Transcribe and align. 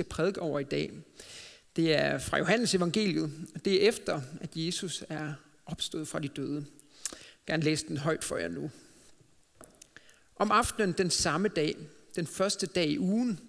skal 0.00 0.08
prædike 0.08 0.40
over 0.40 0.60
i 0.60 0.64
dag, 0.64 0.92
det 1.76 1.94
er 1.94 2.18
fra 2.18 2.38
Johannes 2.38 2.74
evangeliet. 2.74 3.32
Det 3.64 3.84
er 3.84 3.88
efter, 3.88 4.20
at 4.40 4.50
Jesus 4.54 5.04
er 5.08 5.32
opstået 5.66 6.08
fra 6.08 6.18
de 6.18 6.28
døde. 6.28 6.54
Jeg 6.56 7.18
vil 7.36 7.46
gerne 7.46 7.62
læse 7.62 7.88
den 7.88 7.96
højt 7.96 8.24
for 8.24 8.36
jer 8.36 8.48
nu. 8.48 8.70
Om 10.36 10.50
aftenen 10.50 10.92
den 10.92 11.10
samme 11.10 11.48
dag, 11.48 11.76
den 12.16 12.26
første 12.26 12.66
dag 12.66 12.88
i 12.88 12.98
ugen, 12.98 13.40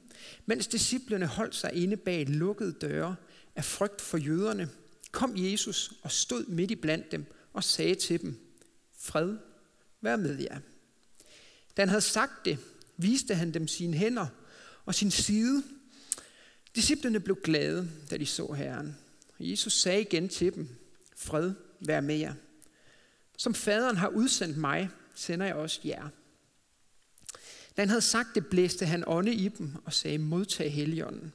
mens 0.46 0.68
disciplene 0.68 1.26
holdt 1.26 1.56
sig 1.56 1.74
inde 1.74 1.98
bag 1.98 2.26
lukkede 2.28 2.72
døre 2.72 3.16
af 3.56 3.66
frygt 3.66 4.02
for 4.02 4.18
jøderne, 4.18 4.70
kom 5.12 5.34
Jesus 5.36 5.94
og 6.02 6.12
stod 6.12 6.46
midt 6.46 6.72
i 6.72 6.76
blandt 6.76 7.12
dem 7.12 7.26
og 7.54 7.64
sagde 7.64 7.96
til 7.96 8.22
dem, 8.22 8.40
Fred, 9.00 9.38
vær 10.02 10.16
med 10.16 10.40
jer. 10.40 10.60
Da 11.78 11.82
han 11.82 11.90
havde 11.90 12.02
sagt 12.02 12.46
det, 12.46 12.58
viste 12.98 13.36
han 13.36 13.54
dem 13.54 13.68
sine 13.68 13.98
hænder 13.98 14.28
og 14.86 14.96
sin 14.96 15.12
side. 15.12 15.64
Disciplerne 16.76 17.20
blev 17.20 17.38
glade, 17.44 17.90
da 18.10 18.18
de 18.18 18.26
så 18.26 18.52
Herren. 18.52 18.98
Jesus 19.40 19.74
sagde 19.74 20.02
igen 20.02 20.30
til 20.30 20.54
dem, 20.54 20.70
Fred, 21.16 21.54
vær 21.80 22.02
med 22.02 22.16
jer. 22.16 22.34
Som 23.38 23.54
faderen 23.54 23.98
har 23.98 24.08
udsendt 24.08 24.58
mig, 24.58 24.90
sender 25.16 25.46
jeg 25.46 25.56
også 25.56 25.80
jer. 25.86 26.10
Da 27.78 27.82
han 27.82 27.90
havde 27.90 28.02
sagt 28.02 28.36
det, 28.36 28.48
blæste 28.48 28.86
han 28.86 29.04
ånde 29.08 29.34
i 29.34 29.48
dem 29.48 29.76
og 29.86 29.94
sagde, 29.94 30.18
modtag 30.18 30.74
heligånden. 30.74 31.34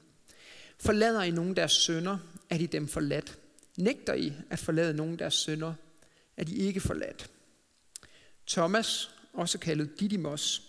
Forlader 0.78 1.22
I 1.22 1.30
nogen 1.30 1.56
deres 1.56 1.72
sønder, 1.72 2.18
er 2.50 2.58
de 2.58 2.66
dem 2.66 2.88
forladt. 2.88 3.38
Nægter 3.76 4.14
I 4.14 4.32
at 4.50 4.58
forlade 4.58 4.94
nogen 4.94 5.18
deres 5.18 5.34
sønder, 5.34 5.74
er 6.36 6.44
de 6.44 6.56
ikke 6.56 6.80
forladt. 6.80 7.30
Thomas, 8.46 9.10
også 9.32 9.58
kaldet 9.58 10.00
Didymos, 10.00 10.62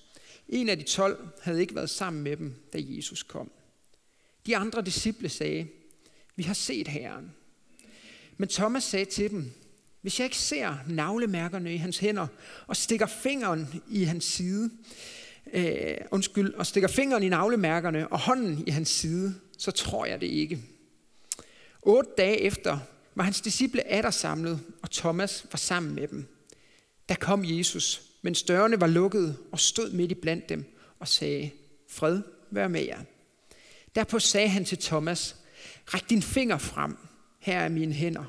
en 0.48 0.70
af 0.70 0.78
de 0.78 0.84
tolv, 0.84 1.28
havde 1.42 1.62
ikke 1.62 1.76
været 1.76 1.90
sammen 1.90 2.23
med 2.23 2.38
dem, 2.38 2.56
da 2.73 2.78
Jesus 2.81 3.23
kom. 3.23 3.52
De 4.48 4.58
andre 4.58 4.82
disciple 4.82 5.30
sagde, 5.30 5.68
vi 6.36 6.44
har 6.44 6.54
set 6.54 6.88
Herren. 6.88 7.32
Men 8.38 8.50
Thomas 8.50 8.84
sagde 8.84 9.06
til 9.06 9.30
dem, 9.30 9.52
hvis 10.02 10.20
jeg 10.20 10.26
ikke 10.26 10.38
ser 10.38 10.76
navlemærkerne 10.88 11.73
i 11.73 11.78
hans 11.78 11.98
hænder 11.98 12.28
og 12.68 12.75
stikker 12.75 13.06
fingeren 13.06 13.81
i 13.90 14.03
hans 14.03 14.25
side, 14.25 14.70
øh, 15.53 15.98
undskyld, 16.12 16.53
og 16.53 16.66
stikker 16.66 16.88
fingeren 16.88 17.23
i 17.23 17.30
navlemærkerne 17.30 18.08
og 18.08 18.20
hånden 18.20 18.64
i 18.68 18.70
hans 18.70 18.90
side, 18.90 19.36
så 19.58 19.72
tror 19.72 20.06
jeg 20.06 20.22
det 20.22 20.28
ikke. 20.28 20.59
Otte 21.81 22.09
dage 22.18 22.42
efter 22.42 22.80
var 23.16 23.23
hans 23.23 23.42
disciple 23.42 23.88
atter 23.88 24.12
samlet, 24.12 24.59
og 24.81 24.92
Thomas 24.92 25.45
var 25.52 25.58
sammen 25.58 25.95
med 25.95 26.08
dem. 26.08 26.25
Der 27.09 27.16
kom 27.16 27.45
Jesus, 27.45 28.02
men 28.22 28.34
dørene 28.34 28.81
var 28.81 28.88
lukkede, 28.88 29.38
og 29.52 29.59
stod 29.59 29.92
midt 29.92 30.12
i 30.12 30.16
blandt 30.16 30.50
dem 30.50 30.66
og 31.00 31.08
sagde, 31.08 31.50
fred, 31.90 32.22
vær 32.52 32.68
med 32.68 32.86
jer. 32.86 33.00
Derpå 33.98 34.20
sagde 34.20 34.48
han 34.48 34.66
til 34.66 34.78
Thomas, 34.78 35.36
ræk 35.94 36.09
din 36.09 36.22
finger 36.22 36.58
frem, 36.58 36.98
her 37.40 37.59
er 37.59 37.70
mine 37.70 37.94
hænder, 37.94 38.26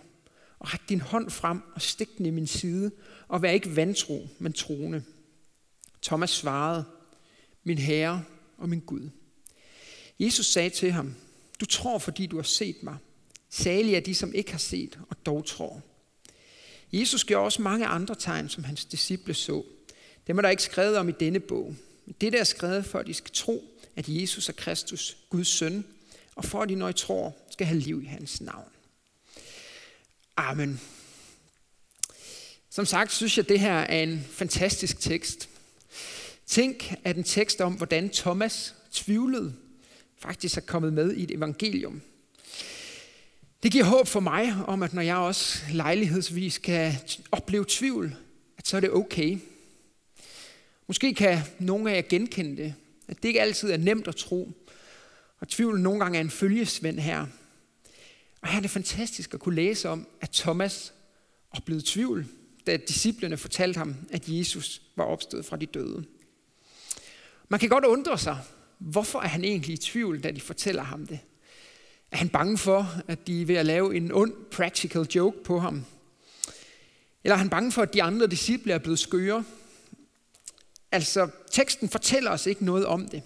og 0.58 0.72
ræk 0.72 0.88
din 0.88 1.00
hånd 1.00 1.30
frem 1.30 1.62
og 1.74 1.82
stik 1.82 2.18
den 2.18 2.26
i 2.26 2.30
min 2.30 2.46
side, 2.46 2.90
og 3.28 3.42
vær 3.42 3.50
ikke 3.50 3.76
vantro, 3.76 4.28
men 4.38 4.52
troende. 4.52 5.04
Thomas 6.02 6.30
svarede, 6.30 6.84
min 7.64 7.78
Herre 7.78 8.24
og 8.58 8.68
min 8.68 8.80
Gud. 8.80 9.10
Jesus 10.18 10.46
sagde 10.46 10.70
til 10.70 10.92
ham, 10.92 11.14
du 11.60 11.66
tror, 11.66 11.98
fordi 11.98 12.26
du 12.26 12.36
har 12.36 12.42
set 12.42 12.82
mig. 12.82 12.96
Salige 13.50 13.96
er 13.96 14.00
de, 14.00 14.14
som 14.14 14.34
ikke 14.34 14.50
har 14.50 14.58
set 14.58 14.98
og 15.10 15.26
dog 15.26 15.46
tror. 15.46 15.82
Jesus 16.92 17.24
gjorde 17.24 17.44
også 17.44 17.62
mange 17.62 17.86
andre 17.86 18.14
tegn, 18.14 18.48
som 18.48 18.64
hans 18.64 18.84
disciple 18.84 19.34
så. 19.34 19.64
Dem 20.26 20.38
er 20.38 20.42
der 20.42 20.48
ikke 20.48 20.62
skrevet 20.62 20.96
om 20.96 21.08
i 21.08 21.12
denne 21.12 21.40
bog. 21.40 21.74
Det 22.20 22.32
der 22.32 22.40
er 22.40 22.44
skrevet 22.44 22.84
for, 22.84 22.98
at 22.98 23.06
de 23.06 23.14
skal 23.14 23.34
tro, 23.34 23.77
at 23.98 24.08
Jesus 24.08 24.48
er 24.48 24.52
Kristus, 24.52 25.16
Guds 25.30 25.48
søn, 25.48 25.84
og 26.36 26.44
for 26.44 26.62
at 26.62 26.70
I, 26.70 26.74
når 26.74 26.88
I 26.88 26.92
tror, 26.92 27.36
skal 27.50 27.66
have 27.66 27.80
liv 27.80 28.02
i 28.02 28.06
hans 28.06 28.40
navn. 28.40 28.68
Amen. 30.36 30.80
Som 32.70 32.86
sagt 32.86 33.12
synes 33.12 33.36
jeg, 33.36 33.44
at 33.44 33.48
det 33.48 33.60
her 33.60 33.74
er 33.74 34.02
en 34.02 34.26
fantastisk 34.30 35.00
tekst. 35.00 35.48
Tænk, 36.46 36.94
at 37.04 37.16
en 37.16 37.24
tekst 37.24 37.60
om, 37.60 37.72
hvordan 37.72 38.10
Thomas 38.10 38.74
tvivlede, 38.92 39.54
faktisk 40.18 40.56
er 40.56 40.60
kommet 40.60 40.92
med 40.92 41.12
i 41.12 41.22
et 41.22 41.30
evangelium. 41.30 42.02
Det 43.62 43.72
giver 43.72 43.84
håb 43.84 44.06
for 44.06 44.20
mig 44.20 44.54
om, 44.66 44.82
at 44.82 44.94
når 44.94 45.02
jeg 45.02 45.16
også 45.16 45.58
lejlighedsvis 45.72 46.58
kan 46.58 46.94
opleve 47.32 47.64
tvivl, 47.68 48.16
at 48.58 48.68
så 48.68 48.76
er 48.76 48.80
det 48.80 48.90
okay. 48.90 49.38
Måske 50.86 51.14
kan 51.14 51.38
nogle 51.58 51.90
af 51.90 51.96
jer 51.96 52.02
genkende 52.02 52.62
det, 52.62 52.74
at 53.08 53.22
det 53.22 53.28
ikke 53.28 53.40
altid 53.40 53.70
er 53.70 53.76
nemt 53.76 54.08
at 54.08 54.16
tro, 54.16 54.52
og 55.40 55.48
tvivl 55.48 55.80
nogle 55.80 56.00
gange 56.00 56.16
er 56.16 56.20
en 56.20 56.30
følgesvend 56.30 56.98
her. 56.98 57.26
Og 58.40 58.48
her 58.48 58.56
er 58.56 58.60
det 58.60 58.70
fantastisk 58.70 59.34
at 59.34 59.40
kunne 59.40 59.54
læse 59.54 59.88
om, 59.88 60.06
at 60.20 60.30
Thomas 60.30 60.94
oplevede 61.50 61.84
tvivl, 61.86 62.26
da 62.66 62.76
disciplene 62.76 63.36
fortalte 63.36 63.78
ham, 63.78 63.96
at 64.10 64.28
Jesus 64.28 64.82
var 64.96 65.04
opstået 65.04 65.46
fra 65.46 65.56
de 65.56 65.66
døde. 65.66 66.04
Man 67.48 67.60
kan 67.60 67.68
godt 67.68 67.84
undre 67.84 68.18
sig, 68.18 68.38
hvorfor 68.78 69.20
er 69.20 69.28
han 69.28 69.44
egentlig 69.44 69.72
i 69.72 69.76
tvivl, 69.76 70.20
da 70.20 70.30
de 70.30 70.40
fortæller 70.40 70.82
ham 70.82 71.06
det? 71.06 71.18
Er 72.10 72.16
han 72.16 72.28
bange 72.28 72.58
for, 72.58 73.02
at 73.08 73.26
de 73.26 73.42
er 73.42 73.46
ved 73.46 73.54
at 73.54 73.66
lave 73.66 73.96
en 73.96 74.12
ond 74.12 74.32
practical 74.50 75.02
joke 75.02 75.42
på 75.44 75.58
ham? 75.58 75.84
Eller 77.24 77.34
er 77.34 77.38
han 77.38 77.50
bange 77.50 77.72
for, 77.72 77.82
at 77.82 77.94
de 77.94 78.02
andre 78.02 78.26
disciple 78.26 78.72
er 78.72 78.78
blevet 78.78 78.98
skøre? 78.98 79.44
Altså, 80.92 81.28
teksten 81.50 81.88
fortæller 81.88 82.30
os 82.30 82.46
ikke 82.46 82.64
noget 82.64 82.86
om 82.86 83.08
det. 83.08 83.22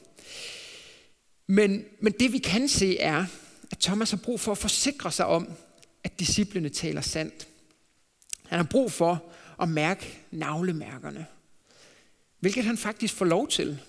Men, 1.46 1.84
men 2.00 2.12
det 2.12 2.32
vi 2.32 2.38
kan 2.38 2.68
se 2.68 2.98
er, 2.98 3.26
at 3.70 3.78
Thomas 3.78 4.10
har 4.10 4.18
brug 4.18 4.40
for 4.40 4.52
at 4.52 4.58
forsikre 4.58 5.12
sig 5.12 5.26
om, 5.26 5.52
at 6.04 6.18
disciplene 6.18 6.68
taler 6.68 7.00
sandt. 7.00 7.48
Han 8.46 8.58
har 8.58 8.66
brug 8.70 8.92
for 8.92 9.32
at 9.62 9.68
mærke 9.68 10.18
navlemærkerne. 10.30 11.26
Hvilket 12.40 12.64
han 12.64 12.78
faktisk 12.78 13.14
får 13.14 13.24
lov 13.24 13.48
til, 13.48 13.80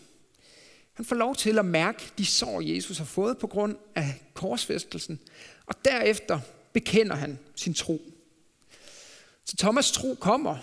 han 0.94 1.06
får 1.06 1.16
lov 1.16 1.36
til 1.36 1.60
at 1.60 1.66
mærke 1.66 2.12
de 2.18 2.26
sår, 2.26 2.62
Jesus 2.62 2.98
har 2.98 3.06
fået 3.06 3.38
på 3.38 3.48
grund 3.48 3.78
af 3.96 4.22
korsfæstelsen, 4.34 5.20
og 5.66 5.76
derefter 5.86 6.40
bekender 6.74 7.16
han 7.16 7.40
sin 7.56 7.74
tro. 7.74 8.02
Så 9.46 9.58
Thomas 9.58 9.92
tro 9.92 10.16
kommer 10.20 10.58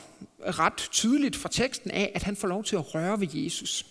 ret 0.47 0.89
tydeligt 0.91 1.37
fra 1.37 1.49
teksten 1.53 1.91
af, 1.91 2.12
at 2.15 2.23
han 2.23 2.37
får 2.37 2.49
lov 2.49 2.65
til 2.65 2.77
at 2.77 2.95
røre 2.95 3.21
ved 3.21 3.28
Jesus. 3.33 3.87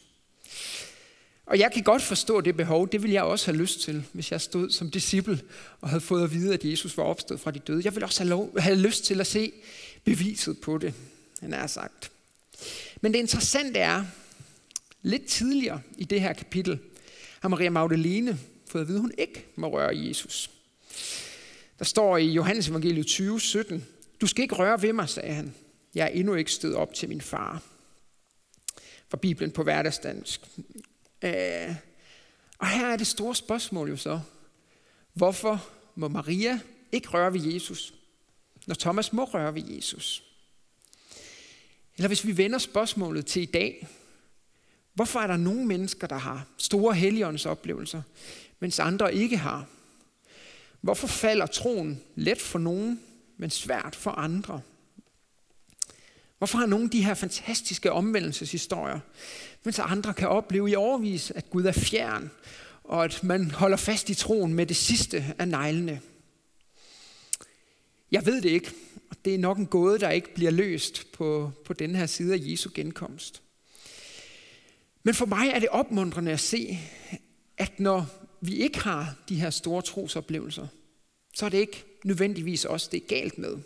Og 1.46 1.60
jeg 1.60 1.72
kan 1.74 1.84
godt 1.84 2.02
forstå 2.02 2.42
det 2.42 2.58
behov, 2.58 2.90
det 2.90 3.02
ville 3.02 3.14
jeg 3.14 3.24
også 3.24 3.52
have 3.52 3.58
lyst 3.58 3.82
til, 3.82 4.04
hvis 4.14 4.32
jeg 4.32 4.42
stod 4.42 4.70
som 4.70 4.92
disciple 4.92 5.42
og 5.82 5.90
havde 5.90 6.02
fået 6.02 6.24
at 6.24 6.34
vide, 6.34 6.54
at 6.54 6.66
Jesus 6.66 6.98
var 6.98 7.04
opstået 7.04 7.40
fra 7.40 7.52
de 7.52 7.60
døde. 7.60 7.82
Jeg 7.86 7.96
ville 7.96 8.06
også 8.06 8.24
have, 8.24 8.30
lov, 8.30 8.60
have 8.60 8.78
lyst 8.78 9.06
til 9.06 9.20
at 9.20 9.28
se 9.28 9.52
beviset 10.04 10.58
på 10.62 10.78
det, 10.78 10.94
han 11.40 11.54
er 11.54 11.68
sagt. 11.68 12.12
Men 13.02 13.14
det 13.14 13.20
interessante 13.20 13.80
er, 13.80 14.06
Lidt 15.02 15.26
tidligere 15.26 15.81
i 15.98 16.04
det 16.04 16.22
her 16.22 16.34
kapitel 16.34 16.80
har 17.40 17.50
Maria 17.50 17.70
Magdalene 17.70 18.40
fået 18.68 18.81
at 18.81 18.88
vide, 18.88 18.98
at 18.98 19.02
hun 19.02 19.12
ikke 19.18 19.46
må 19.56 19.68
røre 19.68 19.98
Jesus. 19.98 20.52
Der 21.80 21.86
står 21.86 22.18
i 22.18 22.26
Johannes 22.26 22.68
evangeliet 22.68 23.08
20, 23.08 23.40
17, 23.40 23.86
Du 24.22 24.28
skal 24.28 24.42
ikke 24.42 24.56
røre 24.56 24.81
ved 24.81 24.94
mig, 24.94 25.10
sagde 25.10 25.34
han. 25.34 25.54
Jeg 25.96 26.04
er 26.04 26.10
endnu 26.10 26.36
ikke 26.36 26.52
stået 26.52 26.76
op 26.76 26.94
til 26.94 27.10
min 27.10 27.22
far. 27.22 27.62
Fra 29.10 29.18
Bibelen 29.18 29.52
på 29.52 29.64
hverdagsdansk. 29.64 30.42
Øh, 31.22 31.76
og 32.58 32.68
her 32.68 32.88
er 32.88 32.96
det 32.96 33.08
store 33.08 33.36
spørgsmål 33.36 33.90
jo 33.90 33.98
så. 33.98 34.20
Hvorfor 35.14 35.70
må 35.96 36.08
Maria 36.08 36.60
ikke 36.92 37.10
røre 37.10 37.34
ved 37.34 37.42
Jesus, 37.42 37.94
når 38.68 38.76
Thomas 38.76 39.14
må 39.14 39.24
røre 39.24 39.56
ved 39.56 39.64
Jesus? 39.68 40.24
Eller 41.98 42.08
hvis 42.08 42.26
vi 42.26 42.38
vender 42.38 42.58
spørgsmålet 42.58 43.26
til 43.26 43.42
i 43.42 43.46
dag, 43.46 43.88
Hvorfor 45.00 45.20
er 45.20 45.28
der 45.28 45.38
nogle 45.38 45.66
mennesker, 45.66 46.08
der 46.08 46.18
har 46.18 46.48
store 46.58 46.94
helligåndsoplevelser, 46.94 48.02
mens 48.60 48.80
andre 48.80 49.14
ikke 49.14 49.38
har? 49.38 49.68
Hvorfor 50.81 51.08
falder 51.08 51.46
troen 51.46 52.02
let 52.16 52.42
for 52.42 52.60
nogen, 52.60 53.00
men 53.38 53.50
svært 53.50 53.96
for 53.96 54.12
andre? 54.12 54.62
Hvorfor 56.39 56.57
har 56.57 56.65
nogle 56.65 56.89
de 56.89 57.06
her 57.06 57.13
fantastiske 57.13 57.91
omvendelseshistorier, 57.91 59.00
mens 59.63 59.80
andre 59.80 60.13
kan 60.13 60.27
opleve 60.27 60.69
i 60.69 60.75
overvis, 60.75 61.31
at 61.31 61.50
Gud 61.50 61.63
er 61.63 61.71
fjern, 61.71 62.31
og 62.83 63.03
at 63.03 63.24
man 63.24 63.51
holder 63.51 63.77
fast 63.77 64.09
i 64.09 64.13
troen 64.13 64.53
med 64.53 64.65
det 64.65 64.77
sidste 64.77 65.25
af 65.39 65.47
neglene? 65.47 66.01
Jeg 68.12 68.25
ved 68.25 68.41
det 68.41 68.50
ikke, 68.50 68.71
og 69.09 69.15
det 69.25 69.36
er 69.36 69.39
nok 69.39 69.57
en 69.57 69.65
gåde, 69.65 70.00
der 70.00 70.09
ikke 70.09 70.33
bliver 70.33 70.51
løst 70.51 71.12
på, 71.12 71.51
på 71.65 71.74
den 71.74 71.95
her 71.95 72.06
side 72.06 72.33
af 72.33 72.39
Jesu 72.41 72.69
genkomst. 72.74 73.41
Men 75.03 75.13
for 75.13 75.25
mig 75.25 75.47
er 75.47 75.59
det 75.59 75.69
opmuntrende 75.69 76.31
at 76.31 76.39
se, 76.39 76.80
at 77.57 77.80
når 77.80 78.06
vi 78.41 78.56
ikke 78.56 78.80
har 78.80 79.15
de 79.30 79.36
her 79.36 79.50
store 79.50 79.81
trosoplevelser, 79.81 80.68
så 81.33 81.45
er 81.45 81.50
det 81.50 81.57
ikke 81.57 81.86
nødvendigvis 82.03 82.65
også 82.65 82.89
det 82.91 83.03
er 83.03 83.07
galt 83.07 83.38
med. 83.38 83.57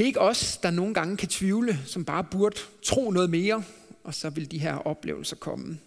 Det 0.00 0.04
er 0.04 0.08
ikke 0.08 0.20
os, 0.20 0.56
der 0.62 0.70
nogle 0.70 0.94
gange 0.94 1.16
kan 1.16 1.28
tvivle, 1.28 1.78
som 1.86 2.04
bare 2.04 2.24
burde 2.30 2.56
tro 2.82 3.10
noget 3.10 3.30
mere, 3.30 3.64
og 4.04 4.14
så 4.14 4.30
vil 4.30 4.50
de 4.50 4.58
her 4.58 4.74
oplevelser 4.74 5.36
komme. 5.36 5.78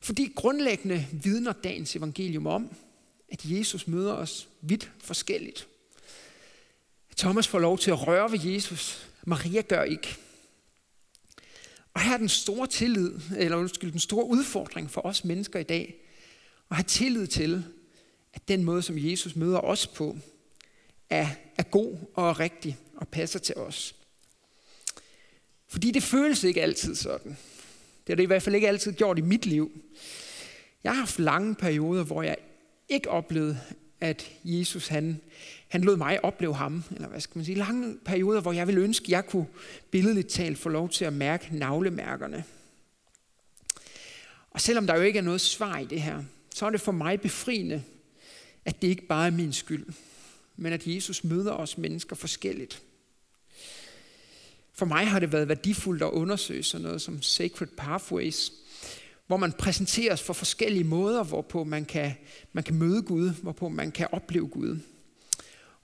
Fordi 0.00 0.32
grundlæggende 0.36 1.06
vidner 1.12 1.52
dagens 1.52 1.96
evangelium 1.96 2.46
om, 2.46 2.76
at 3.28 3.44
Jesus 3.44 3.86
møder 3.86 4.12
os 4.12 4.48
vidt 4.60 4.90
forskelligt. 4.98 5.68
Thomas 7.16 7.48
får 7.48 7.58
lov 7.58 7.78
til 7.78 7.90
at 7.90 8.06
røre 8.06 8.32
ved 8.32 8.40
Jesus. 8.44 9.08
Maria 9.26 9.60
gør 9.60 9.82
ikke. 9.82 10.16
Og 11.94 12.00
her 12.00 12.12
er 12.12 12.18
den 12.18 12.28
store 12.28 12.66
tillid, 12.66 13.20
eller 13.36 13.56
undskyld, 13.56 13.92
den 13.92 14.00
store 14.00 14.26
udfordring 14.26 14.90
for 14.90 15.06
os 15.06 15.24
mennesker 15.24 15.58
i 15.58 15.62
dag, 15.62 15.94
at 16.70 16.76
have 16.76 16.84
tillid 16.84 17.26
til, 17.26 17.64
at 18.32 18.48
den 18.48 18.64
måde, 18.64 18.82
som 18.82 18.98
Jesus 18.98 19.36
møder 19.36 19.60
os 19.60 19.86
på, 19.86 20.16
er, 21.10 21.28
er 21.56 21.62
god 21.62 21.96
og 22.14 22.40
rigtig 22.40 22.78
og 23.00 23.08
passer 23.08 23.38
til 23.38 23.56
os. 23.56 23.94
Fordi 25.68 25.90
det 25.90 26.02
føles 26.02 26.44
ikke 26.44 26.62
altid 26.62 26.94
sådan. 26.94 27.30
Det 27.30 28.08
har 28.08 28.14
det 28.14 28.22
i 28.22 28.26
hvert 28.26 28.42
fald 28.42 28.54
ikke 28.54 28.68
altid 28.68 28.92
gjort 28.92 29.18
i 29.18 29.22
mit 29.22 29.46
liv. 29.46 29.72
Jeg 30.84 30.92
har 30.92 30.98
haft 30.98 31.18
lange 31.18 31.54
perioder, 31.54 32.04
hvor 32.04 32.22
jeg 32.22 32.36
ikke 32.88 33.10
oplevede, 33.10 33.60
at 34.00 34.30
Jesus 34.44 34.88
han, 34.88 35.20
han 35.68 35.80
lod 35.80 35.96
mig 35.96 36.24
opleve 36.24 36.54
ham. 36.54 36.84
Eller 36.94 37.08
hvad 37.08 37.20
skal 37.20 37.38
man 37.38 37.44
sige? 37.44 37.58
Lange 37.58 37.98
perioder, 38.04 38.40
hvor 38.40 38.52
jeg 38.52 38.66
ville 38.66 38.80
ønske, 38.80 39.04
at 39.04 39.08
jeg 39.08 39.26
kunne 39.26 39.46
billedligt 39.90 40.28
talt 40.28 40.58
få 40.58 40.68
lov 40.68 40.88
til 40.88 41.04
at 41.04 41.12
mærke 41.12 41.56
navlemærkerne. 41.56 42.44
Og 44.50 44.60
selvom 44.60 44.86
der 44.86 44.96
jo 44.96 45.02
ikke 45.02 45.18
er 45.18 45.22
noget 45.22 45.40
svar 45.40 45.78
i 45.78 45.84
det 45.84 46.02
her, 46.02 46.22
så 46.54 46.66
er 46.66 46.70
det 46.70 46.80
for 46.80 46.92
mig 46.92 47.20
befriende, 47.20 47.82
at 48.64 48.82
det 48.82 48.88
ikke 48.88 49.06
bare 49.06 49.26
er 49.26 49.30
min 49.30 49.52
skyld, 49.52 49.86
men 50.56 50.72
at 50.72 50.86
Jesus 50.86 51.24
møder 51.24 51.52
os 51.52 51.78
mennesker 51.78 52.16
forskelligt. 52.16 52.82
For 54.80 54.86
mig 54.86 55.06
har 55.06 55.18
det 55.18 55.32
været 55.32 55.48
værdifuldt 55.48 56.02
at 56.02 56.10
undersøge 56.10 56.62
sådan 56.62 56.86
noget 56.86 57.02
som 57.02 57.22
Sacred 57.22 57.68
Pathways, 57.76 58.52
hvor 59.26 59.36
man 59.36 59.52
præsenteres 59.52 60.22
for 60.22 60.32
forskellige 60.32 60.84
måder, 60.84 61.24
hvorpå 61.24 61.64
man 61.64 61.84
kan, 61.84 62.12
man 62.52 62.64
kan 62.64 62.74
møde 62.74 63.02
Gud, 63.02 63.30
hvorpå 63.42 63.68
man 63.68 63.90
kan 63.92 64.08
opleve 64.12 64.46
Gud. 64.48 64.78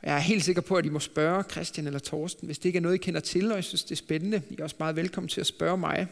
Og 0.03 0.09
jeg 0.09 0.15
er 0.15 0.19
helt 0.19 0.45
sikker 0.45 0.63
på, 0.63 0.75
at 0.75 0.87
I 0.87 0.89
må 0.89 1.01
spørge 1.01 1.45
Christian 1.51 1.87
eller 1.87 1.99
Torsten, 1.99 2.47
hvis 2.47 2.59
det 2.59 2.65
ikke 2.65 2.77
er 2.77 2.81
noget, 2.81 2.95
I 2.95 2.99
kender 2.99 3.21
til, 3.21 3.51
og 3.51 3.57
jeg 3.57 3.65
synes, 3.65 3.85
det 3.85 3.93
er 3.93 3.97
spændende. 3.97 4.43
I 4.51 4.57
er 4.59 4.63
også 4.63 4.77
meget 4.79 4.97
velkommen 4.97 5.29
til 5.29 5.41
at 5.41 5.47
spørge 5.47 5.79
mig. 5.79 6.07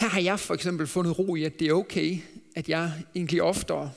Her 0.00 0.08
har 0.08 0.20
jeg 0.20 0.40
for 0.40 0.54
eksempel 0.54 0.86
fundet 0.86 1.18
ro 1.18 1.34
i, 1.34 1.44
at 1.44 1.60
det 1.60 1.68
er 1.68 1.72
okay, 1.72 2.18
at 2.56 2.68
jeg 2.68 2.92
egentlig 3.14 3.42
oftere 3.42 3.92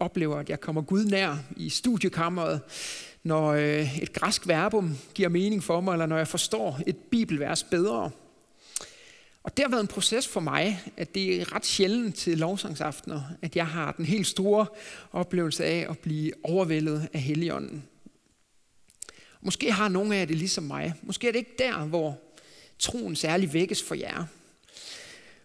oplever, 0.00 0.36
at 0.36 0.50
jeg 0.50 0.60
kommer 0.60 0.82
Gud 0.82 1.04
nær 1.04 1.36
i 1.56 1.68
studiekammeret, 1.68 2.60
når 3.24 3.52
øh, 3.52 3.98
et 3.98 4.12
græsk 4.12 4.48
verbum 4.48 4.98
giver 5.14 5.28
mening 5.28 5.62
for 5.64 5.80
mig, 5.80 5.92
eller 5.92 6.06
når 6.06 6.16
jeg 6.16 6.28
forstår 6.28 6.80
et 6.86 6.96
bibelvers 6.96 7.62
bedre. 7.62 8.10
Og 9.42 9.56
det 9.56 9.64
har 9.64 9.70
været 9.70 9.80
en 9.80 9.86
proces 9.86 10.28
for 10.28 10.40
mig, 10.40 10.80
at 10.96 11.14
det 11.14 11.40
er 11.40 11.54
ret 11.54 11.66
sjældent 11.66 12.16
til 12.16 12.38
lovsangsaftener, 12.38 13.22
at 13.42 13.56
jeg 13.56 13.66
har 13.66 13.92
den 13.92 14.04
helt 14.04 14.26
store 14.26 14.66
oplevelse 15.12 15.64
af 15.64 15.86
at 15.90 15.98
blive 15.98 16.32
overvældet 16.42 17.08
af 17.12 17.20
Helligånden. 17.20 17.84
Måske 19.40 19.72
har 19.72 19.88
nogle 19.88 20.14
af 20.14 20.20
jer 20.20 20.26
det 20.26 20.36
ligesom 20.36 20.64
mig. 20.64 20.94
Måske 21.02 21.28
er 21.28 21.32
det 21.32 21.38
ikke 21.38 21.54
der, 21.58 21.84
hvor 21.84 22.18
troen 22.78 23.16
særlig 23.16 23.52
vækkes 23.52 23.82
for 23.82 23.94
jer. 23.94 24.24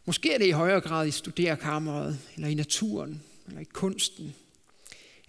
Måske 0.05 0.33
er 0.33 0.37
det 0.37 0.45
i 0.45 0.51
højere 0.51 0.81
grad 0.81 1.07
i 1.07 1.11
studerkammeret, 1.11 2.19
eller 2.35 2.47
i 2.47 2.53
naturen, 2.53 3.23
eller 3.47 3.61
i 3.61 3.67
kunsten, 3.73 4.35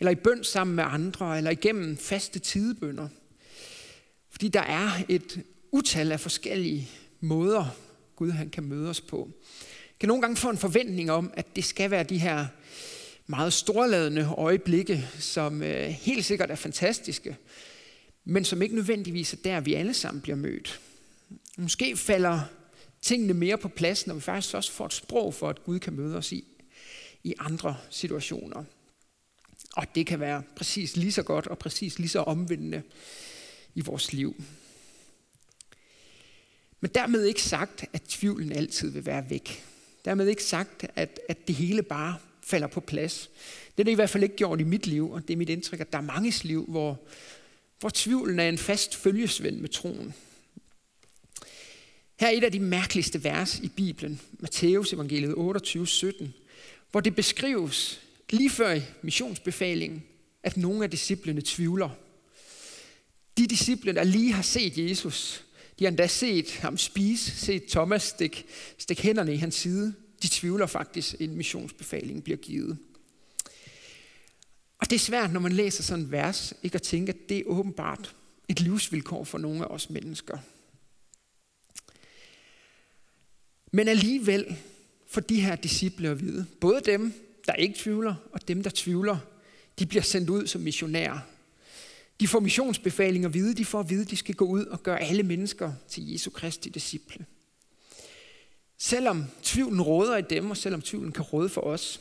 eller 0.00 0.11
i 0.11 0.14
bøn 0.14 0.44
sammen 0.44 0.76
med 0.76 0.85
andre, 0.87 1.38
eller 1.38 1.50
igennem 1.50 1.97
faste 1.97 2.38
tidebønder. 2.38 3.08
Fordi 4.31 4.49
der 4.49 4.62
er 4.62 4.91
et 5.08 5.43
utal 5.73 6.12
af 6.12 6.20
forskellige 6.20 6.88
måder, 7.20 7.76
Gud 8.17 8.31
han 8.31 8.50
kan 8.50 8.64
møde 8.64 8.91
os 8.91 9.00
på. 9.00 9.29
Jeg 9.88 9.99
kan 10.00 10.08
nogle 10.08 10.23
gange 10.23 10.37
få 10.37 10.50
en 10.50 10.58
forventning 10.58 11.11
om, 11.11 11.31
at 11.35 11.56
det 11.56 11.64
skal 11.64 11.91
være 11.91 12.05
de 12.05 12.19
her 12.19 12.47
meget 13.26 13.52
storladende 13.52 14.35
øjeblikke, 14.38 15.08
som 15.19 15.62
øh, 15.62 15.87
helt 15.87 16.25
sikkert 16.25 16.50
er 16.50 16.55
fantastiske, 16.55 17.37
men 18.25 18.44
som 18.44 18.62
ikke 18.62 18.75
nødvendigvis 18.75 19.32
er 19.32 19.37
der, 19.44 19.61
vi 19.61 19.75
alle 19.75 19.94
sammen 19.94 20.20
bliver 20.20 20.37
mødt. 20.37 20.81
Måske 21.58 21.96
falder 21.96 22.41
tingene 23.03 23.35
mere 23.35 23.58
på 23.58 23.69
plads, 23.69 24.06
når 24.06 24.14
vi 24.14 24.20
faktisk 24.20 24.55
også 24.55 24.73
får 24.73 24.87
et 24.87 24.93
sprog 24.93 25.35
for, 25.35 25.49
at 25.49 25.64
Gud 25.64 25.79
kan 25.79 25.93
møde 25.93 26.17
os 26.17 26.32
i, 26.32 26.44
i 27.25 27.35
andre 27.38 27.76
situationer. 27.91 28.64
Og 29.76 29.94
det 29.94 30.06
kan 30.06 30.20
være 30.20 30.43
præcis 30.56 30.96
lige 30.96 31.12
så 31.12 31.22
godt 31.22 31.46
og 31.46 31.58
præcis 31.58 31.99
lige 31.99 32.08
så 32.08 32.20
omvendende 32.20 32.82
i 33.75 33.81
vores 33.81 34.12
liv. 34.12 34.43
Men 36.81 36.90
dermed 36.94 37.25
ikke 37.25 37.43
sagt, 37.43 37.84
at 37.93 38.02
tvivlen 38.02 38.52
altid 38.52 38.90
vil 38.90 39.06
være 39.06 39.31
væk. 39.31 39.64
Dermed 40.05 40.26
ikke 40.26 40.44
sagt, 40.44 40.87
at, 40.96 41.20
at 41.28 41.49
det 41.49 41.55
hele 41.55 41.82
bare 41.82 42.17
falder 42.43 42.67
på 42.67 42.81
plads. 42.81 43.31
Det 43.76 43.82
er 43.82 43.84
det 43.84 43.93
i 43.93 43.94
hvert 43.94 44.11
fald 44.11 44.22
ikke 44.22 44.37
gjort 44.37 44.61
i 44.61 44.64
mit 44.64 44.87
liv, 44.87 45.11
og 45.11 45.28
det 45.28 45.34
er 45.34 45.38
mit 45.38 45.49
indtryk, 45.49 45.81
at 45.81 45.93
der 45.93 45.99
er 45.99 46.02
mange 46.02 46.34
liv, 46.43 46.64
hvor, 46.69 47.00
hvor 47.81 47.90
tvivlen 47.94 48.38
er 48.38 48.49
en 48.49 48.58
fast 48.58 48.96
følgesvend 48.96 49.61
med 49.61 49.69
troen. 49.69 50.14
Her 52.20 52.26
er 52.26 52.31
et 52.31 52.44
af 52.44 52.52
de 52.52 52.61
mærkeligste 52.61 53.25
vers 53.25 53.58
i 53.58 53.69
Bibelen, 53.69 54.20
Matteus 54.32 54.93
evangeliet 54.93 55.34
28, 55.34 55.87
17, 55.87 56.34
hvor 56.90 57.00
det 57.00 57.17
beskrives 57.17 58.00
lige 58.32 58.50
før 58.50 58.81
missionsbefalingen, 59.03 60.03
at 60.43 60.56
nogle 60.56 60.85
af 60.85 60.91
disciplene 60.91 61.43
tvivler. 61.44 61.91
De 63.38 63.47
disciple, 63.47 63.94
der 63.94 64.05
lige 64.05 64.32
har 64.32 64.43
set 64.43 64.79
Jesus, 64.79 65.44
de 65.79 65.85
har 65.85 65.88
endda 65.88 66.06
set 66.06 66.50
ham 66.50 66.77
spise, 66.77 67.31
set 67.31 67.65
Thomas 67.65 68.03
stikke 68.03 68.44
stik 68.79 69.00
hænderne 69.00 69.35
i 69.35 69.37
hans 69.37 69.55
side. 69.55 69.94
De 70.23 70.29
tvivler 70.29 70.67
faktisk, 70.67 71.15
at 71.15 71.21
en 71.21 71.37
missionsbefaling 71.37 72.25
bliver 72.25 72.37
givet. 72.37 72.79
Og 74.79 74.91
det 74.91 74.97
er 74.97 75.00
svært, 75.00 75.32
når 75.32 75.41
man 75.41 75.53
læser 75.53 75.82
sådan 75.82 76.05
et 76.05 76.11
vers, 76.11 76.55
ikke 76.62 76.75
at 76.75 76.82
tænke, 76.82 77.12
at 77.12 77.29
det 77.29 77.38
er 77.38 77.44
åbenbart 77.47 78.15
et 78.49 78.61
livsvilkår 78.61 79.25
for 79.25 79.38
nogle 79.38 79.65
af 79.65 79.67
os 79.67 79.91
mennesker. 79.91 80.38
Men 83.73 83.88
alligevel 83.88 84.56
for 85.09 85.21
de 85.21 85.41
her 85.41 85.56
disciple 85.56 86.09
at 86.09 86.21
vide, 86.21 86.47
både 86.61 86.81
dem, 86.85 87.12
der 87.47 87.53
ikke 87.53 87.79
tvivler, 87.79 88.15
og 88.33 88.49
dem, 88.49 88.63
der 88.63 88.71
tvivler, 88.75 89.19
de 89.79 89.87
bliver 89.87 90.03
sendt 90.03 90.31
ud 90.31 90.47
som 90.47 90.61
missionærer. 90.61 91.19
De 92.21 92.29
får 92.29 92.41
missionsbefalinger 92.41 93.29
at 93.29 93.35
vide, 93.35 93.55
de 93.55 93.65
får 93.65 93.81
at 93.81 93.91
vide, 93.91 94.03
at 94.03 94.11
de 94.11 94.17
skal 94.17 94.35
gå 94.35 94.45
ud 94.45 94.65
og 94.65 94.83
gøre 94.83 95.01
alle 95.01 95.23
mennesker 95.23 95.73
til 95.89 96.11
Jesu 96.13 96.31
Kristi 96.31 96.69
disciple. 96.69 97.27
Selvom 98.79 99.25
tvivlen 99.43 99.83
råder 99.83 100.17
i 100.17 100.23
dem, 100.31 100.51
og 100.51 100.57
selvom 100.57 100.83
tvivlen 100.83 101.13
kan 101.13 101.23
råde 101.23 101.49
for 101.49 101.61
os, 101.61 102.01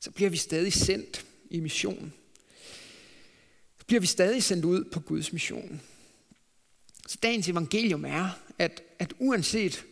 så 0.00 0.10
bliver 0.10 0.30
vi 0.30 0.36
stadig 0.36 0.72
sendt 0.72 1.26
i 1.50 1.60
missionen. 1.60 2.12
Så 3.78 3.86
bliver 3.86 4.00
vi 4.00 4.06
stadig 4.06 4.42
sendt 4.42 4.64
ud 4.64 4.84
på 4.84 5.00
Guds 5.00 5.32
mission. 5.32 5.80
Så 7.06 7.18
dagens 7.22 7.48
evangelium 7.48 8.04
er, 8.04 8.28
at, 8.58 8.82
at 8.98 9.12
uanset 9.18 9.84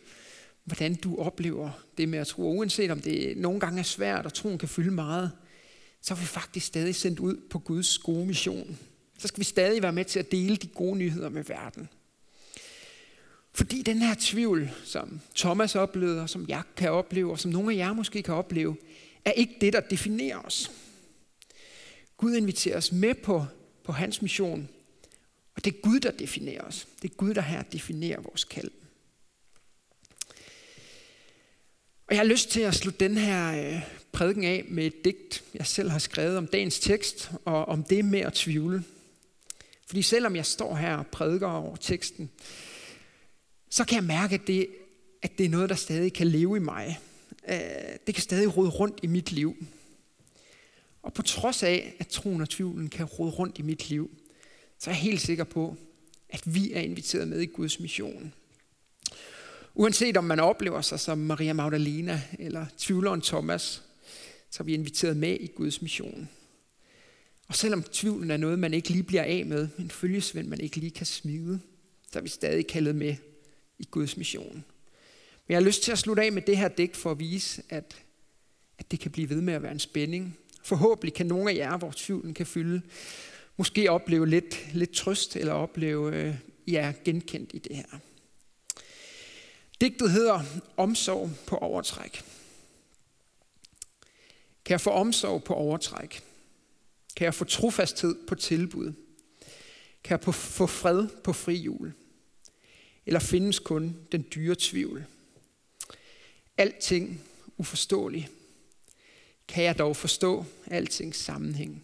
hvordan 0.65 0.95
du 0.95 1.15
oplever 1.17 1.71
det 1.97 2.09
med 2.09 2.19
at 2.19 2.27
tro. 2.27 2.57
Uanset 2.57 2.91
om 2.91 3.01
det 3.01 3.37
nogle 3.37 3.59
gange 3.59 3.79
er 3.79 3.83
svært, 3.83 4.25
og 4.25 4.33
troen 4.33 4.57
kan 4.57 4.69
fylde 4.69 4.91
meget, 4.91 5.31
så 6.01 6.13
er 6.13 6.17
vi 6.17 6.25
faktisk 6.25 6.65
stadig 6.65 6.95
sendt 6.95 7.19
ud 7.19 7.37
på 7.49 7.59
Guds 7.59 7.97
gode 7.97 8.25
mission. 8.25 8.77
Så 9.17 9.27
skal 9.27 9.39
vi 9.39 9.45
stadig 9.45 9.81
være 9.81 9.93
med 9.93 10.05
til 10.05 10.19
at 10.19 10.31
dele 10.31 10.55
de 10.55 10.67
gode 10.67 10.97
nyheder 10.97 11.29
med 11.29 11.43
verden. 11.43 11.89
Fordi 13.53 13.81
den 13.81 14.01
her 14.01 14.15
tvivl, 14.19 14.71
som 14.83 15.19
Thomas 15.35 15.75
oplevede, 15.75 16.21
og 16.21 16.29
som 16.29 16.45
jeg 16.47 16.61
kan 16.75 16.91
opleve, 16.91 17.31
og 17.31 17.39
som 17.39 17.51
nogle 17.51 17.73
af 17.73 17.77
jer 17.77 17.93
måske 17.93 18.23
kan 18.23 18.33
opleve, 18.33 18.77
er 19.25 19.31
ikke 19.31 19.57
det, 19.61 19.73
der 19.73 19.79
definerer 19.79 20.39
os. 20.39 20.71
Gud 22.17 22.35
inviterer 22.35 22.77
os 22.77 22.91
med 22.91 23.15
på, 23.15 23.45
på 23.83 23.91
hans 23.91 24.21
mission, 24.21 24.69
og 25.55 25.65
det 25.65 25.73
er 25.73 25.81
Gud, 25.81 25.99
der 25.99 26.11
definerer 26.11 26.61
os. 26.61 26.87
Det 27.01 27.11
er 27.11 27.15
Gud, 27.15 27.33
der 27.33 27.41
her 27.41 27.63
definerer 27.63 28.21
vores 28.21 28.43
kald. 28.43 28.71
Og 32.13 32.17
jeg 32.17 32.25
har 32.25 32.29
lyst 32.29 32.49
til 32.49 32.61
at 32.61 32.75
slutte 32.75 32.99
den 32.99 33.17
her 33.17 33.73
øh, 33.75 33.81
prædiken 34.11 34.43
af 34.43 34.65
med 34.67 34.85
et 34.85 35.05
digt, 35.05 35.43
jeg 35.53 35.67
selv 35.67 35.89
har 35.89 35.99
skrevet 35.99 36.37
om 36.37 36.47
dagens 36.47 36.79
tekst, 36.79 37.31
og 37.45 37.65
om 37.65 37.83
det 37.83 38.05
med 38.05 38.19
at 38.19 38.33
tvivle. 38.33 38.83
Fordi 39.87 40.01
selvom 40.01 40.35
jeg 40.35 40.45
står 40.45 40.75
her 40.75 40.95
og 40.95 41.07
prædiker 41.07 41.47
over 41.47 41.75
teksten, 41.75 42.29
så 43.69 43.85
kan 43.85 43.95
jeg 43.95 44.03
mærke, 44.03 44.35
at 44.35 44.47
det, 44.47 44.67
at 45.21 45.37
det 45.37 45.45
er 45.45 45.49
noget, 45.49 45.69
der 45.69 45.75
stadig 45.75 46.13
kan 46.13 46.27
leve 46.27 46.57
i 46.57 46.59
mig. 46.59 46.99
Øh, 47.49 47.57
det 48.07 48.15
kan 48.15 48.21
stadig 48.21 48.57
rode 48.57 48.69
rundt 48.69 48.99
i 49.03 49.07
mit 49.07 49.31
liv. 49.31 49.65
Og 51.03 51.13
på 51.13 51.21
trods 51.21 51.63
af, 51.63 51.95
at 51.99 52.07
troen 52.07 52.41
og 52.41 52.49
tvivlen 52.49 52.89
kan 52.89 53.05
rode 53.05 53.31
rundt 53.31 53.59
i 53.59 53.61
mit 53.61 53.89
liv, 53.89 54.11
så 54.79 54.89
er 54.89 54.93
jeg 54.93 55.01
helt 55.01 55.21
sikker 55.21 55.43
på, 55.43 55.75
at 56.29 56.55
vi 56.55 56.73
er 56.73 56.81
inviteret 56.81 57.27
med 57.27 57.39
i 57.39 57.45
Guds 57.45 57.79
mission. 57.79 58.33
Uanset 59.75 60.17
om 60.17 60.23
man 60.23 60.39
oplever 60.39 60.81
sig 60.81 60.99
som 60.99 61.17
Maria 61.17 61.53
Magdalena 61.53 62.21
eller 62.39 62.65
tvivleren 62.77 63.21
Thomas, 63.21 63.83
så 64.49 64.63
er 64.63 64.65
vi 64.65 64.73
inviteret 64.73 65.17
med 65.17 65.37
i 65.39 65.47
Guds 65.47 65.81
mission. 65.81 66.29
Og 67.47 67.55
selvom 67.55 67.83
tvivlen 67.83 68.31
er 68.31 68.37
noget, 68.37 68.59
man 68.59 68.73
ikke 68.73 68.89
lige 68.89 69.03
bliver 69.03 69.23
af 69.23 69.45
med, 69.45 69.67
en 69.79 69.91
følgesvend, 69.91 70.47
man 70.47 70.59
ikke 70.59 70.77
lige 70.77 70.91
kan 70.91 71.05
smide, 71.05 71.59
så 72.11 72.19
er 72.19 72.23
vi 72.23 72.29
stadig 72.29 72.67
kaldet 72.67 72.95
med 72.95 73.15
i 73.79 73.87
Guds 73.91 74.17
mission. 74.17 74.53
Men 75.47 75.49
jeg 75.49 75.57
har 75.57 75.63
lyst 75.63 75.83
til 75.83 75.91
at 75.91 75.99
slutte 75.99 76.23
af 76.23 76.31
med 76.31 76.41
det 76.41 76.57
her 76.57 76.67
digt 76.67 76.97
for 76.97 77.11
at 77.11 77.19
vise, 77.19 77.63
at 77.69 78.03
at 78.77 78.91
det 78.91 78.99
kan 78.99 79.11
blive 79.11 79.29
ved 79.29 79.41
med 79.41 79.53
at 79.53 79.63
være 79.63 79.71
en 79.71 79.79
spænding. 79.79 80.37
Forhåbentlig 80.63 81.13
kan 81.13 81.25
nogle 81.25 81.51
af 81.51 81.55
jer, 81.55 81.77
hvor 81.77 81.93
tvivlen 81.95 82.33
kan 82.33 82.45
fylde, 82.45 82.81
måske 83.57 83.91
opleve 83.91 84.27
lidt, 84.27 84.73
lidt 84.73 84.91
trøst, 84.91 85.35
eller 85.35 85.53
opleve 85.53 86.15
øh, 86.15 86.35
jer 86.67 86.93
genkendt 87.05 87.51
i 87.53 87.59
det 87.59 87.75
her. 87.75 87.99
Digtet 89.83 90.11
hedder 90.11 90.41
Omsorg 90.77 91.31
på 91.47 91.57
overtræk. 91.57 92.23
Kan 94.65 94.71
jeg 94.71 94.81
få 94.81 94.89
omsorg 94.89 95.43
på 95.43 95.53
overtræk? 95.53 96.23
Kan 97.15 97.25
jeg 97.25 97.33
få 97.33 97.45
trofasthed 97.45 98.27
på 98.27 98.35
tilbud? 98.35 98.93
Kan 100.03 100.19
jeg 100.25 100.33
få 100.33 100.65
fred 100.67 101.07
på 101.23 101.33
frihjul? 101.33 101.93
Eller 103.05 103.19
findes 103.19 103.59
kun 103.59 103.97
den 104.11 104.25
dyre 104.35 104.55
tvivl? 104.59 105.05
Alting 106.57 107.21
uforståeligt. 107.57 108.31
Kan 109.47 109.63
jeg 109.63 109.77
dog 109.77 109.95
forstå 109.95 110.45
altings 110.67 111.17
sammenhæng? 111.17 111.83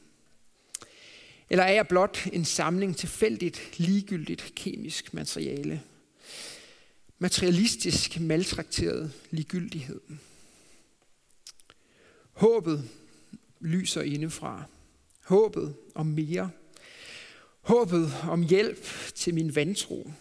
Eller 1.49 1.63
er 1.63 1.73
jeg 1.73 1.87
blot 1.87 2.27
en 2.33 2.45
samling 2.45 2.97
tilfældigt, 2.97 3.79
ligegyldigt 3.79 4.51
kemisk 4.55 5.13
materiale? 5.13 5.83
Materialistisk 7.21 8.19
maltrakteret 8.19 9.11
ligegyldighed. 9.31 10.01
Håbet 12.31 12.89
lyser 13.59 14.01
indefra. 14.01 14.63
Håbet 15.25 15.75
om 15.95 16.05
mere. 16.05 16.51
Håbet 17.61 18.13
om 18.29 18.43
hjælp 18.43 18.85
til 19.15 19.33
min 19.33 19.55
vantro. 19.55 20.11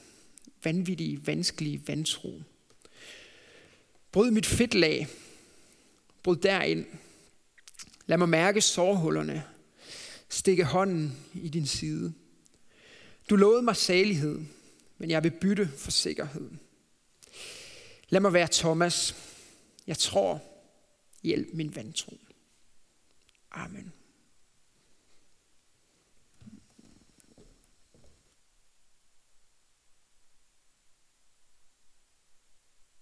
Vanvittige, 0.65 1.27
vanskelige 1.27 1.83
vantro. 1.87 2.43
Bryd 4.13 4.31
mit 4.31 4.47
fedtlag. 4.47 5.09
Bryd 6.23 6.37
derind. 6.37 6.87
Lad 8.07 8.19
mig 8.19 8.29
mærke 8.29 8.61
sårhullerne. 8.61 9.45
Stikke 10.29 10.65
hånden 10.65 11.17
i 11.35 11.49
din 11.49 11.67
side. 11.67 12.13
Du 13.31 13.37
lovede 13.37 13.63
mig 13.63 13.77
salighed, 13.77 14.41
men 14.99 15.11
jeg 15.11 15.25
vil 15.25 15.31
bytte 15.31 15.69
for 15.77 15.91
sikkerhed. 15.91 16.51
Lad 18.09 18.21
mig 18.21 18.33
være 18.33 18.49
Thomas. 18.53 19.17
Jeg 19.87 19.99
tror, 19.99 20.43
hjælp 21.23 21.49
min 21.55 21.77
vantro. 21.77 22.19
Amen. 23.51 23.93